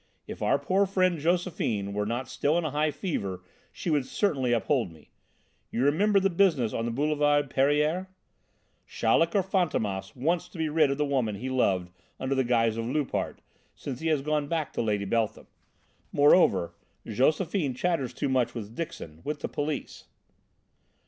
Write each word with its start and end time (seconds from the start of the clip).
If 0.25 0.41
our 0.41 0.57
poor 0.57 0.87
friend 0.87 1.19
Josephine 1.19 1.93
were 1.93 2.07
not 2.07 2.27
still 2.27 2.57
in 2.57 2.65
a 2.65 2.71
high 2.71 2.89
fever 2.89 3.43
she 3.71 3.91
would 3.91 4.07
certainly 4.07 4.51
uphold 4.51 4.91
me. 4.91 5.11
You 5.69 5.83
remember 5.85 6.19
the 6.19 6.31
business 6.31 6.73
on 6.73 6.85
the 6.85 6.91
Boulevard 6.91 7.51
Pereire? 7.51 8.07
Chaleck 8.87 9.35
or 9.35 9.43
Fantômas 9.43 10.15
wants 10.15 10.49
to 10.49 10.57
be 10.57 10.69
rid 10.69 10.89
of 10.89 10.97
the 10.97 11.05
woman 11.05 11.35
he 11.35 11.51
loved 11.51 11.91
under 12.19 12.33
the 12.33 12.43
guise 12.43 12.77
of 12.77 12.85
Loupart, 12.87 13.43
since 13.75 13.99
he 13.99 14.07
has 14.07 14.23
gone 14.23 14.47
back 14.47 14.73
to 14.73 14.81
Lady 14.81 15.05
Beltham. 15.05 15.45
Moreover, 16.11 16.73
Josephine 17.05 17.75
chatters 17.75 18.11
too 18.11 18.27
much 18.27 18.55
with 18.55 18.73
Dixon, 18.73 19.21
with 19.23 19.41
the 19.41 19.47
police. 19.49 20.05